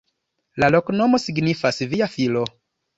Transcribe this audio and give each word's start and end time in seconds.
La 0.63 0.69
loknomo 0.77 1.21
signifas: 1.27 1.85
via 1.95 2.13
filo. 2.19 2.47